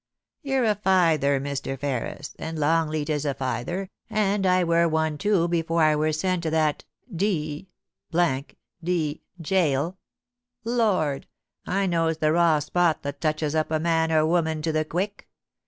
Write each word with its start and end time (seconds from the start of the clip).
You're 0.41 0.63
a 0.65 0.73
feyther, 0.73 1.39
Mr. 1.39 1.77
Ferris, 1.79 2.35
and 2.39 2.57
Longleat 2.57 3.07
is 3.07 3.23
a 3.23 3.35
feyther, 3.35 3.87
and 4.09 4.47
I 4.47 4.63
wur 4.63 4.87
one 4.87 5.19
too 5.19 5.43
afore 5.43 5.83
I 5.83 5.95
wur 5.95 6.11
sent 6.11 6.41
to 6.41 6.49
that 6.49 6.85
d 7.15 7.67
d 8.81 9.21
gaol. 9.43 9.97
Lord! 10.65 11.27
I 11.67 11.85
knows 11.85 12.17
the 12.17 12.31
raw 12.31 12.57
spot 12.57 13.03
that 13.03 13.21
touches 13.21 13.53
up 13.53 13.69
man 13.69 14.11
or 14.11 14.25
woman 14.25 14.63
to 14.63 14.71
the 14.71 14.85
quick. 14.85 15.29